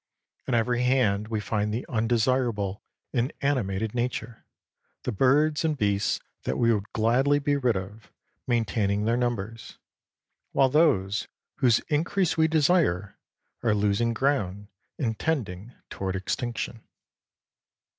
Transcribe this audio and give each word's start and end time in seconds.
On 0.47 0.55
every 0.55 0.81
hand 0.81 1.27
we 1.27 1.39
find 1.39 1.71
the 1.71 1.85
undesirable 1.87 2.81
in 3.13 3.31
animated 3.41 3.93
nature, 3.93 4.47
the 5.03 5.11
birds 5.11 5.63
and 5.63 5.77
beasts 5.77 6.19
that 6.41 6.57
we 6.57 6.73
would 6.73 6.91
gladly 6.91 7.37
be 7.37 7.55
rid 7.55 7.75
of, 7.75 8.11
maintaining 8.47 9.05
their 9.05 9.15
numbers, 9.15 9.77
while 10.53 10.69
those 10.69 11.27
whose 11.57 11.81
increase 11.89 12.35
we 12.35 12.47
desire 12.47 13.19
are 13.61 13.75
losing 13.75 14.11
ground 14.11 14.69
and 14.97 15.19
tending 15.19 15.71
toward 15.91 16.15
extinction. 16.15 16.81